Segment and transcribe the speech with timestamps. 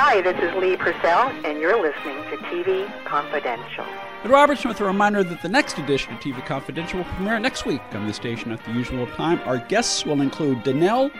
[0.00, 3.84] Hi, this is Lee Purcell, and you're listening to TV Confidential.
[4.22, 7.66] And Robertson with a reminder that the next edition of TV Confidential will premiere next
[7.66, 9.40] week on the station at the usual time.
[9.40, 11.10] Our guests will include Donelle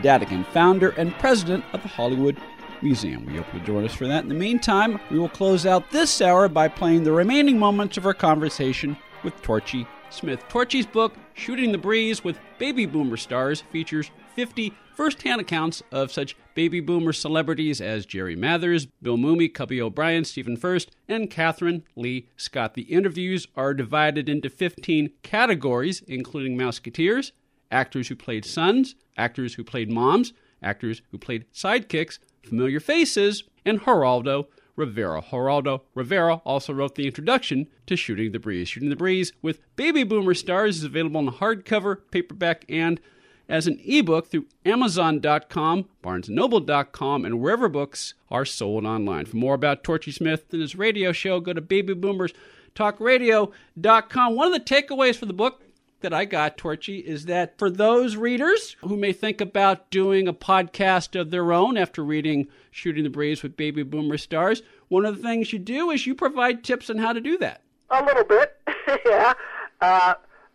[0.00, 2.38] Dadigan, founder and president of the Hollywood
[2.80, 3.26] Museum.
[3.26, 4.22] We hope you'll join us for that.
[4.22, 8.06] In the meantime, we will close out this hour by playing the remaining moments of
[8.06, 10.48] our conversation with Torchy Smith.
[10.48, 16.36] Torchy's book, Shooting the Breeze with Baby Boomer Stars, features 50 first-hand accounts of such
[16.54, 22.28] baby boomer celebrities as Jerry Mathers, Bill Mumy, Cubby O'Brien, Stephen Furst, and Kathryn Leigh
[22.36, 22.74] Scott.
[22.74, 27.32] The interviews are divided into 15 categories, including Mouseketeers,
[27.72, 33.80] actors who played sons, actors who played moms, actors who played sidekicks, familiar faces, and
[33.80, 35.20] Geraldo Rivera.
[35.20, 38.68] Geraldo Rivera also wrote the introduction to Shooting the Breeze.
[38.68, 43.00] Shooting the Breeze with Baby Boomer Stars is available in hardcover, paperback, and
[43.48, 49.24] as an ebook through Amazon.com, BarnesNoble.com, and wherever books are sold online.
[49.24, 54.36] For more about Torchy Smith and his radio show, go to BabyBoomersTalkRadio.com.
[54.36, 55.62] One of the takeaways for the book
[56.00, 60.34] that I got, Torchy, is that for those readers who may think about doing a
[60.34, 65.16] podcast of their own after reading Shooting the Breeze with Baby Boomer Stars, one of
[65.16, 67.62] the things you do is you provide tips on how to do that.
[67.90, 68.56] A little bit,
[69.06, 69.32] yeah.
[69.80, 70.14] Uh,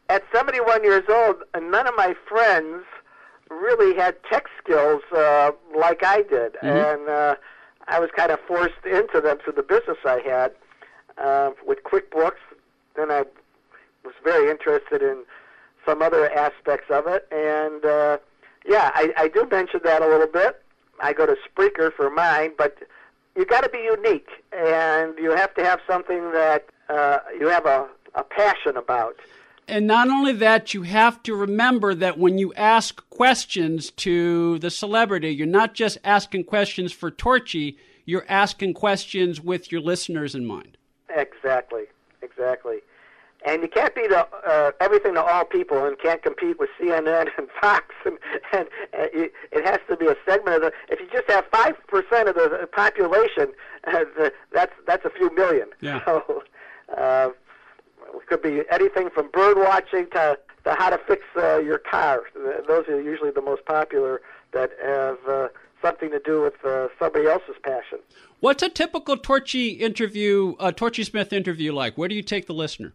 [0.10, 2.84] at 71 years old, none of my friends
[3.50, 6.68] really had tech skills uh, like I did, Mm-hmm.
[6.68, 7.36] and uh,
[7.88, 10.52] I was kind of forced into them through the business I had
[11.18, 12.42] uh, with QuickBooks.
[12.96, 13.24] Then I
[14.06, 15.24] was very interested in
[15.86, 18.18] some other aspects of it, and uh,
[18.66, 20.62] yeah, I, I do mention that a little bit.
[21.02, 22.78] I go to Spreaker for mine, but
[23.36, 27.66] you got to be unique, and you have to have something that uh, you have
[27.66, 29.16] a, a passion about.
[29.68, 34.70] And not only that, you have to remember that when you ask questions to the
[34.70, 40.46] celebrity, you're not just asking questions for Torchy, you're asking questions with your listeners in
[40.46, 40.78] mind.
[41.10, 41.84] Exactly,
[42.22, 42.80] exactly.
[43.46, 47.30] And you can't be the, uh, everything to all people, and can't compete with CNN
[47.38, 48.18] and Fox, and,
[48.54, 48.68] and
[48.98, 50.72] uh, it it has to be a segment of the.
[50.90, 53.54] If you just have five percent of the population,
[53.86, 55.68] uh, the, that's that's a few million.
[55.82, 56.00] Yeah.
[56.06, 56.44] So,
[56.98, 57.30] uh,
[58.16, 62.24] it could be anything from bird watching to to how to fix uh, your car.
[62.68, 64.22] Those are usually the most popular
[64.54, 65.48] that have uh,
[65.82, 68.00] something to do with uh, somebody else's passion.
[68.40, 71.98] What's a typical Torchy interview, uh, Torchy Smith interview like?
[71.98, 72.94] Where do you take the listener?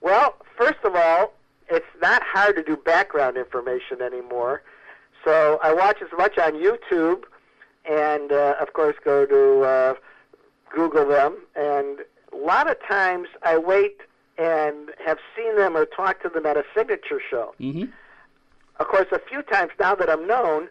[0.00, 1.32] Well, first of all,
[1.68, 4.62] it's not hard to do background information anymore.
[5.24, 7.24] So I watch as much on YouTube,
[7.88, 9.94] and uh, of course go to uh,
[10.74, 11.38] Google them.
[11.54, 12.00] And
[12.32, 14.00] a lot of times I wait
[14.38, 17.54] and have seen them or talked to them at a signature show.
[17.60, 17.84] Mm-hmm.
[18.80, 20.68] Of course, a few times now that I'm known,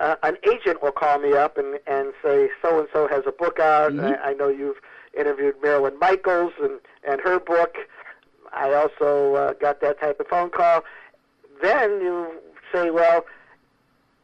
[0.00, 3.32] uh, an agent will call me up and, and say, so and so has a
[3.32, 3.92] book out.
[3.92, 4.20] Mhm.
[4.20, 4.76] I, I know you've
[5.16, 7.76] interviewed Marilyn Michaels and, and her book.
[8.52, 10.84] I also uh, got that type of phone call.
[11.62, 12.32] Then you
[12.72, 13.24] say, well,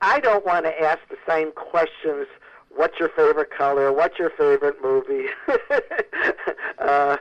[0.03, 2.27] I don't want to ask the same questions.
[2.75, 3.93] What's your favorite color?
[3.93, 5.27] What's your favorite movie?
[6.79, 7.17] uh,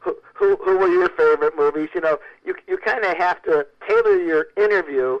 [0.00, 1.88] who, who, who were your favorite movies?
[1.94, 5.18] You know, you you kind of have to tailor your interview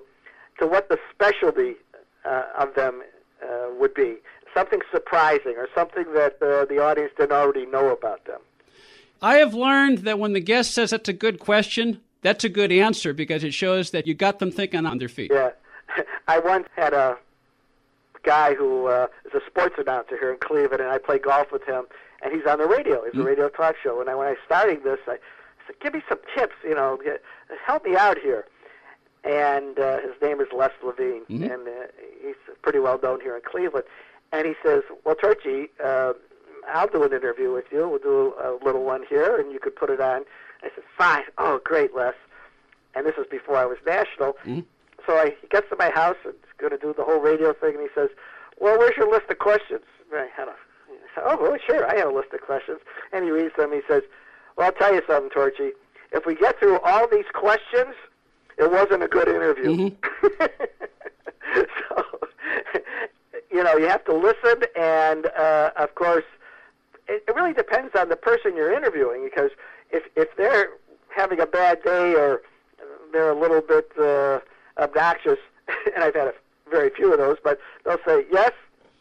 [0.58, 1.76] to what the specialty
[2.24, 3.02] uh, of them
[3.42, 4.16] uh, would be.
[4.54, 8.40] Something surprising or something that uh, the audience didn't already know about them.
[9.22, 12.72] I have learned that when the guest says that's a good question, that's a good
[12.72, 15.30] answer because it shows that you got them thinking on their feet.
[15.32, 15.50] Yeah,
[16.28, 17.16] I once had a
[18.24, 21.64] guy who uh, is a sports announcer here in Cleveland, and I play golf with
[21.64, 21.84] him,
[22.22, 23.04] and he's on the radio.
[23.04, 25.18] He's a radio talk show, and I, when I started this, I
[25.66, 27.22] said, "Give me some tips, you know, get,
[27.66, 28.46] help me out here."
[29.22, 31.52] And uh, his name is Les Levine, Mhm.
[31.52, 31.72] and uh,
[32.22, 33.84] he's pretty well known here in Cleveland.
[34.32, 36.12] And he says, "Well, Torchy, uh,
[36.68, 37.88] I'll do an interview with you.
[37.88, 40.24] We'll do a little one here, and you could put it on."
[40.62, 41.24] I said, "Fine.
[41.38, 42.14] Oh, great, Les."
[42.94, 44.36] And this was before I was national.
[44.44, 44.64] Mhm.
[45.06, 47.74] So I, he gets to my house and going to do the whole radio thing,
[47.74, 48.10] and he says,
[48.58, 50.54] "Well, where's your list of questions?" And I had a,
[51.24, 52.80] "Oh, well, sure, I have a list of questions."
[53.12, 53.72] And he reads them.
[53.72, 54.02] He says,
[54.56, 55.72] "Well, I'll tell you something, Torchy.
[56.12, 57.94] If we get through all these questions,
[58.58, 59.90] it wasn't a good interview."
[61.54, 62.04] so,
[63.50, 66.24] you know, you have to listen, and uh, of course,
[67.08, 69.50] it, it really depends on the person you're interviewing because
[69.90, 70.68] if if they're
[71.14, 72.42] having a bad day or
[73.12, 74.38] they're a little bit uh,
[74.80, 75.38] obnoxious,
[75.94, 76.32] and I've had a,
[76.70, 78.52] very few of those, but they'll say yes,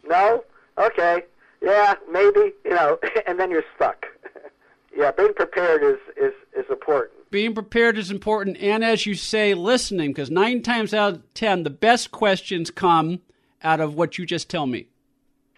[0.08, 0.44] no,
[0.78, 1.24] okay,
[1.62, 4.06] yeah, maybe, you know, and then you're stuck.
[4.98, 7.14] yeah, being prepared is is is important.
[7.32, 11.64] Being prepared is important, and as you say, listening, because nine times out of ten,
[11.64, 13.22] the best questions come
[13.64, 14.88] out of what you just tell me.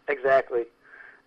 [0.08, 0.64] Exactly,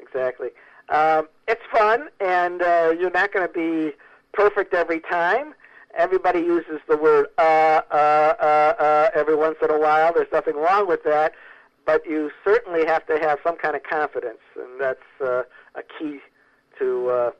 [0.01, 0.51] exactly.
[0.91, 3.97] Um, it's fun, and uh, you're not going to be
[4.33, 5.55] perfect every time.
[5.97, 10.13] Everybody uses the word uh, uh, uh, uh every once in a while.
[10.13, 11.33] There's nothing wrong with that,
[11.87, 15.43] but you certainly have to have some kind of confidence, and that's uh,
[15.75, 16.21] a key
[16.79, 17.31] to uh,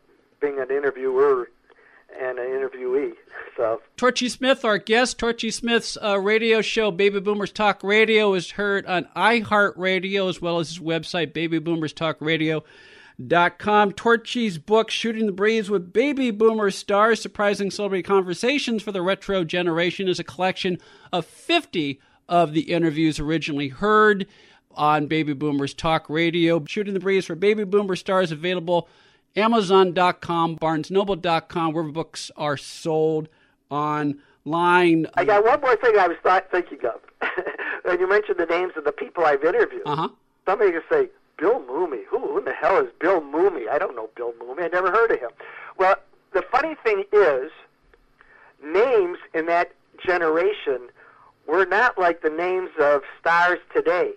[0.41, 1.49] being an interviewer
[2.21, 3.13] and an interviewee.
[3.57, 8.51] So, Torchy Smith, our guest, Torchy Smith's uh, radio show, Baby Boomers Talk Radio, is
[8.51, 11.33] heard on iHeartRadio as well as his website,
[13.21, 13.93] babyboomerstalkradio.com.
[13.93, 19.45] Torchy's book, Shooting the Breeze with Baby Boomer Stars Surprising Celebrity Conversations for the Retro
[19.45, 20.79] Generation, is a collection
[21.13, 24.27] of 50 of the interviews originally heard
[24.73, 26.65] on Baby Boomers Talk Radio.
[26.67, 28.89] Shooting the Breeze for Baby Boomer Stars available
[29.37, 33.29] Amazon.com, BarnesNoble.com, where books are sold
[33.69, 35.07] online.
[35.15, 37.01] I got one more thing I was thought, thinking of.
[37.83, 40.09] when you mentioned the names of the people I've interviewed, uh-huh.
[40.47, 42.05] somebody could say, Bill Mumy.
[42.09, 43.69] Who, who in the hell is Bill Mumy?
[43.69, 44.65] I don't know Bill Mumy.
[44.65, 45.31] I never heard of him.
[45.79, 45.97] Well,
[46.33, 47.51] the funny thing is,
[48.63, 49.73] names in that
[50.05, 50.89] generation
[51.47, 54.13] were not like the names of stars today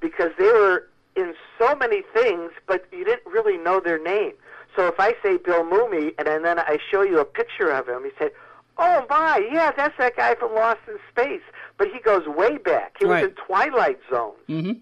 [0.00, 4.32] because they were in so many things, but you didn't really know their name.
[4.76, 8.04] So if I say Bill Mumy and then I show you a picture of him,
[8.04, 8.30] you say,
[8.78, 11.42] "Oh my, yeah, that's that guy from Lost in Space."
[11.76, 12.96] But he goes way back.
[13.00, 13.22] He right.
[13.22, 14.34] was in Twilight Zone.
[14.48, 14.72] Mm-hmm.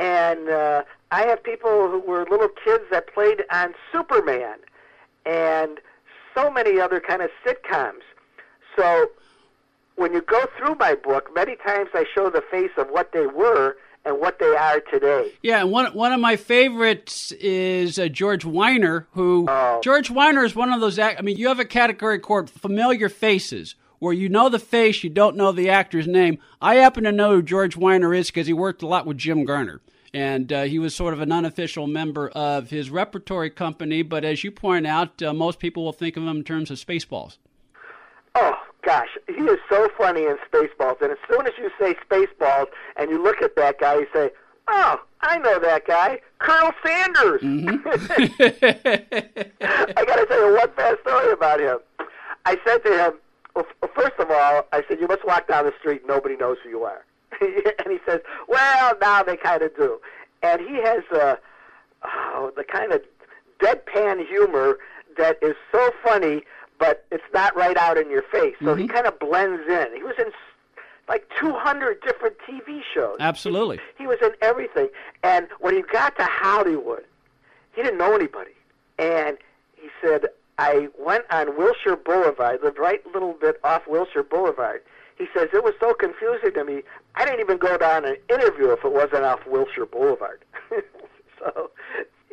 [0.00, 4.56] And uh, I have people who were little kids that played on Superman
[5.26, 5.78] and
[6.34, 8.00] so many other kind of sitcoms.
[8.76, 9.10] So
[9.96, 13.26] when you go through my book, many times I show the face of what they
[13.26, 13.76] were
[14.06, 15.32] and what they are today.
[15.42, 19.80] Yeah, and one one of my favorites is uh, George Wyner, who oh.
[19.84, 20.98] George Wyner is one of those.
[20.98, 23.74] I mean, you have a category called familiar faces.
[23.98, 26.38] Where you know the face, you don't know the actor's name.
[26.62, 29.44] I happen to know who George Wyner is because he worked a lot with Jim
[29.44, 29.82] Garner
[30.12, 34.02] and uh, he was sort of an unofficial member of his repertory company.
[34.02, 36.78] But as you point out, uh, most people will think of him in terms of
[36.78, 37.38] Spaceballs.
[38.34, 41.00] Oh gosh, he is so funny in Spaceballs.
[41.00, 42.66] And as soon as you say Spaceballs
[42.96, 44.30] and you look at that guy, you say,
[44.68, 47.86] "Oh, I know that guy, Colonel Sandurz." Mm-hmm.
[49.96, 51.78] I got to tell you one fast story about him.
[52.46, 53.12] I said to him,
[53.54, 56.02] well, first of all, I said, "You must walk down the street.
[56.06, 57.04] Nobody knows who you are."
[57.40, 60.00] and he says, "Well, now they kind of do."
[60.42, 61.36] And he has uh,
[62.04, 63.02] oh, the kind of
[63.60, 64.78] deadpan humor
[65.18, 66.42] that is so funny
[66.80, 68.56] but it's not right out in your face.
[68.58, 68.80] So mm-hmm.
[68.80, 69.88] he kind of blends in.
[69.94, 70.32] He was in
[71.08, 73.18] like 200 different TV shows.
[73.20, 73.76] Absolutely.
[73.98, 74.88] He, he was in everything.
[75.22, 77.04] And when he got to Hollywood,
[77.76, 78.52] he didn't know anybody.
[78.98, 79.36] And
[79.76, 80.26] he said,
[80.58, 84.82] I went on Wilshire Boulevard, lived right a little bit off Wilshire Boulevard.
[85.20, 86.82] He says, it was so confusing to me,
[87.14, 90.46] I didn't even go down an interview if it wasn't off Wilshire Boulevard.
[91.38, 91.70] so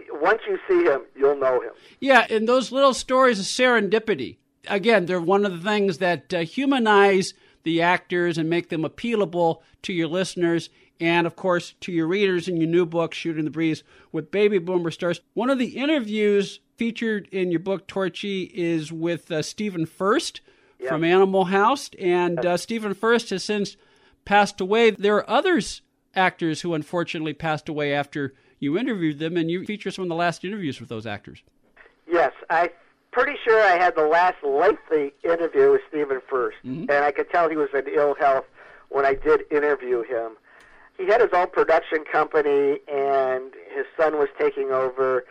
[0.10, 1.72] once you see him, you'll know him.
[2.00, 4.38] Yeah, and those little stories of serendipity.
[4.69, 9.57] Again, they're one of the things that uh, humanize the actors and make them appealable
[9.81, 10.69] to your listeners
[11.01, 14.60] and, of course, to your readers in your new book, Shooting the Breeze with Baby
[14.60, 15.19] Boomer Stars.
[15.34, 20.39] One of the interviews featured in your book, Torchy, is with uh, Stephen Furst
[20.79, 20.89] yep.
[20.89, 21.89] from Animal House.
[22.00, 23.77] And uh, Stephen Furst has since
[24.25, 24.91] passed away.
[24.91, 25.81] There are others
[26.15, 30.15] actors who unfortunately passed away after you interviewed them, and you feature some of the
[30.15, 31.43] last interviews with those actors.
[32.10, 32.69] Yes, I'm
[33.12, 36.89] pretty sure I had the last lengthy interview with Stephen Furst mm-hmm.
[36.89, 38.46] and I could tell he was in ill health
[38.89, 40.34] when I did interview him.
[40.98, 45.25] He had his own production company, and his son was taking over.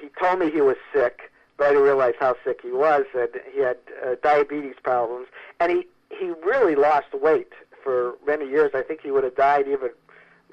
[0.00, 1.84] He told me he was sick, but I didn't
[2.18, 5.28] how sick he was, and he had uh, diabetes problems,
[5.60, 8.70] and he he really lost weight for many years.
[8.74, 9.90] I think he would have died even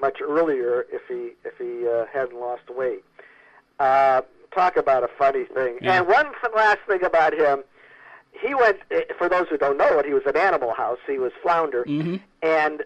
[0.00, 3.04] much earlier if he if he uh, hadn't lost weight.
[3.78, 4.22] Uh,
[4.54, 5.78] talk about a funny thing.
[5.80, 5.98] Yeah.
[5.98, 7.64] And one last thing about him,
[8.32, 8.78] he went.
[8.90, 10.98] eh, For those who don't know it, he was an Animal House.
[11.06, 12.16] He was Flounder, mm-hmm.
[12.42, 12.84] and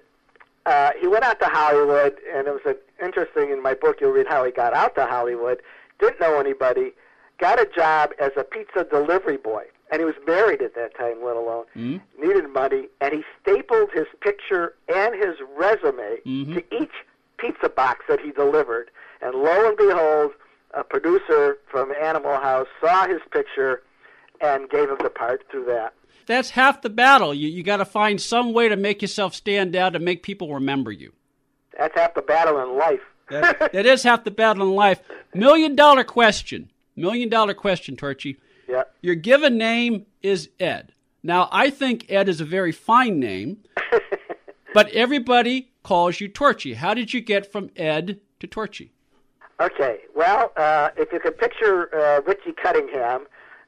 [0.65, 2.15] uh, he went out to Hollywood.
[2.35, 3.51] And it was an interesting.
[3.51, 5.61] In my book, you'll read how he got out to Hollywood.
[5.99, 6.93] Didn't know anybody.
[7.39, 11.23] Got a job as a pizza delivery boy and he was married at that time,
[11.25, 11.99] let alone mm-hmm.
[12.21, 16.55] needed money, and he stapled his picture and his resume mm-hmm.
[16.55, 16.93] to each
[17.39, 18.91] pizza box that he delivered.
[19.23, 20.33] And lo and behold,
[20.75, 23.83] a producer from Animal House saw his picture
[24.41, 25.95] and gave him the part through that.
[26.27, 27.33] That's half the battle.
[27.33, 30.53] You you got to find some way to make yourself stand out and make people
[30.53, 31.13] remember you.
[31.79, 33.01] That's half the battle in life.
[33.31, 35.01] that, that is half the battle in life.
[35.33, 36.71] Million dollar question.
[36.97, 38.39] Million dollar question, Torchy.
[38.69, 38.85] Yeah.
[39.03, 40.93] Your given name is Ed.
[41.23, 43.59] Now, I think Ed is a very fine name,
[44.75, 46.75] but everybody calls you Torchy.
[46.75, 48.93] How did you get from Ed to Torchy?
[49.61, 50.01] Okay.
[50.15, 53.27] Well, uh, if you can picture uh, Richie Cunningham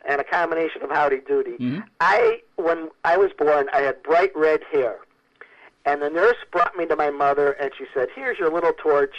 [0.09, 1.85] and a combination of Howdy Doody, Mhm.
[2.01, 4.99] I when I was born, I had bright red hair,
[5.85, 9.15] and the nurse brought me to my mother, and she said, "Here's your little torch,"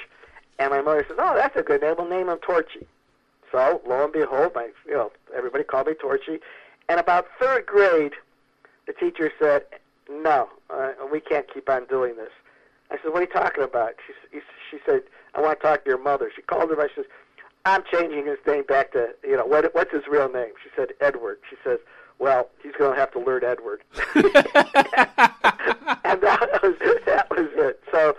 [0.58, 1.96] and my mother says, "Oh, that's a good name.
[1.98, 2.88] We'll name him Torchy."
[3.52, 6.40] So lo and behold, my you know everybody called me Torchy,
[6.88, 8.14] and about third grade,
[8.88, 9.64] the teacher said,
[10.10, 12.32] "No, uh, we can't keep on doing this."
[12.92, 15.02] I said, "What are you talking about?" She she said,
[15.36, 16.80] "I want to talk to your mother." She called him.
[16.80, 17.06] I says,
[17.66, 20.94] "I'm changing his name back to you know what what's his real name?" She said,
[21.02, 21.80] "Edward." She says,
[22.20, 23.82] "Well, he's going to have to learn Edward."
[24.16, 24.24] and
[26.22, 26.76] that was
[27.06, 27.82] that was it.
[27.92, 28.16] So,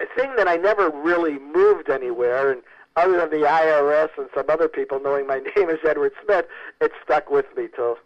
[0.00, 2.62] a thing that I never really moved anywhere, and
[2.96, 6.46] other than the IRS and some other people knowing my name is Edward Smith,
[6.80, 7.98] it stuck with me till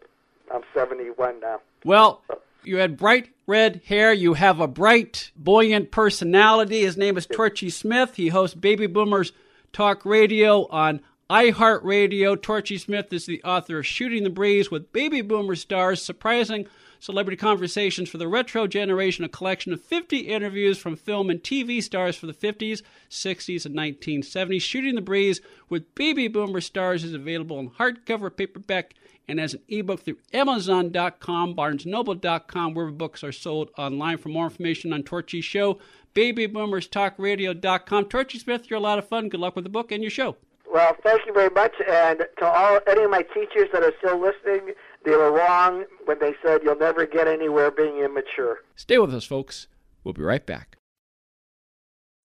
[0.53, 1.61] I'm 71 now.
[1.85, 2.23] Well,
[2.65, 4.13] you had bright red hair.
[4.13, 6.81] You have a bright, buoyant personality.
[6.81, 8.17] His name is Torchy Smith.
[8.17, 9.33] He hosts Baby Boomers
[9.73, 12.41] Talk Radio on iHeartRadio.
[12.41, 16.67] Torchy Smith is the author of Shooting the Breeze with Baby Boomer Stars, Surprising
[17.01, 21.83] Celebrity Conversations for the Retro Generation, a collection of 50 interviews from film and TV
[21.83, 22.81] stars for the 50s,
[23.11, 24.63] 60s, and 1970s.
[24.63, 28.95] Shooting the Breeze with Baby Boomer Stars is available in hardcover, paperback,
[29.29, 34.17] and as an ebook through Amazon.com, BarnesNoble.com, wherever books are sold online.
[34.17, 35.79] For more information on Torchy's show,
[36.15, 38.07] BabyBoomersTalkRadio.com.
[38.07, 39.29] Torchy Smith, you're a lot of fun.
[39.29, 40.39] Good luck with the book and your show.
[40.73, 44.21] Well, thank you very much, and to all any of my teachers that are still
[44.21, 48.59] listening, they were wrong when they said you'll never get anywhere being immature.
[48.77, 49.67] Stay with us, folks.
[50.05, 50.77] We'll be right back.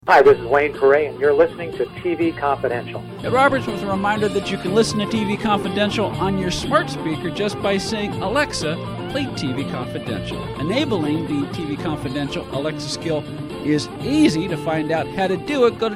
[0.08, 3.04] Hi, this is Wayne Perret, and you're listening to TV Confidential.
[3.22, 6.90] Ed Robertson with a reminder that you can listen to TV Confidential on your smart
[6.90, 8.75] speaker just by saying, Alexa,
[9.11, 10.42] play TV Confidential.
[10.58, 13.22] Enabling the TV Confidential Alexa skill
[13.64, 14.49] is easy.
[14.49, 15.94] To find out how to do it, go to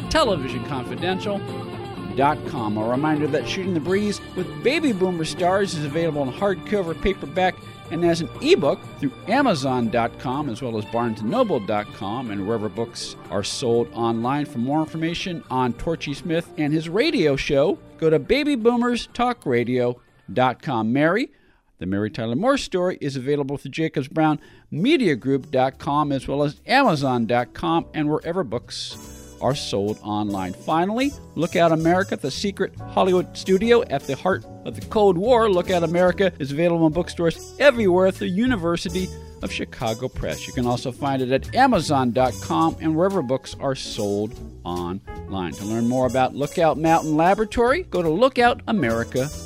[2.17, 2.79] televisionconfidential.com.
[2.79, 7.55] A reminder that Shooting the Breeze with Baby Boomer Stars is available in hardcover, paperback,
[7.91, 13.89] and as an ebook through Amazon.com as well as BarnesandNoble.com and wherever books are sold
[13.93, 14.45] online.
[14.45, 20.93] For more information on Torchy Smith and his radio show, go to BabyBoomersTalkRadio.com.
[20.93, 21.31] Mary,
[21.79, 24.41] the Mary Tyler Moore story is available through Jacobs Brown
[24.73, 30.53] MediaGroup.com as well as Amazon.com and wherever books are sold online.
[30.53, 35.51] Finally, Lookout America, the secret Hollywood studio at the heart of the Cold War.
[35.51, 39.09] Lookout America is available in bookstores everywhere at the University
[39.43, 40.47] of Chicago Press.
[40.47, 45.53] You can also find it at Amazon.com and wherever books are sold online.
[45.53, 49.46] To learn more about Lookout Mountain Laboratory, go to lookoutamerica.com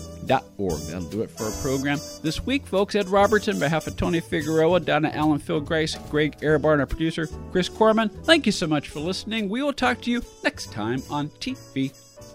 [0.58, 0.80] org.
[0.82, 2.94] That'll do it for our program this week, folks.
[2.94, 7.26] Ed Robertson, on behalf of Tony Figueroa, Donna Allen, Phil Grace, Greg and our producer,
[7.52, 9.48] Chris Corman, thank you so much for listening.
[9.48, 11.92] We will talk to you next time on TV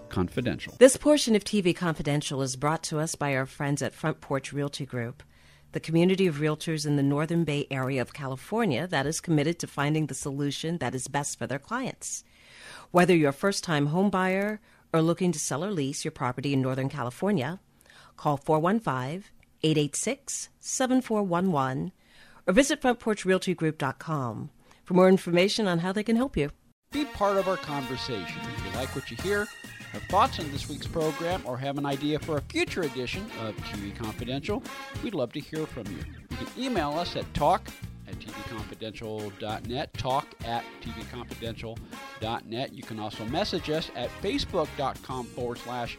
[0.08, 0.74] Confidential.
[0.78, 4.52] This portion of TV Confidential is brought to us by our friends at Front Porch
[4.52, 5.22] Realty Group,
[5.72, 9.66] the community of realtors in the Northern Bay area of California that is committed to
[9.66, 12.24] finding the solution that is best for their clients.
[12.92, 14.60] Whether you're a first time home buyer
[14.92, 17.60] or looking to sell or lease your property in Northern California,
[18.16, 19.24] call 415
[19.62, 21.92] 886 7411
[22.46, 24.50] or visit frontporchrealtygroup.com
[24.84, 26.50] for more information on how they can help you.
[26.92, 28.40] Be part of our conversation.
[28.56, 29.46] If you like what you hear,
[29.92, 33.56] have thoughts on this week's program, or have an idea for a future edition of
[33.56, 34.62] TV Confidential,
[35.02, 35.98] we'd love to hear from you.
[36.30, 37.68] You can email us at talk
[38.06, 42.72] at tvconfidential.net, talk at tvconfidential.net.
[42.72, 45.98] You can also message us at facebook.com forward slash